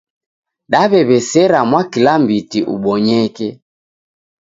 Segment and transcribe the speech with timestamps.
[0.71, 3.47] Daw'ew'esera mwakilambiti ubonyeke